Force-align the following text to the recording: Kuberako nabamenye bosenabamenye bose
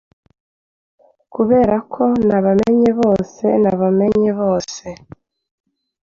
Kuberako 1.33 2.03
nabamenye 2.27 2.89
bosenabamenye 2.99 4.29
bose 4.39 4.85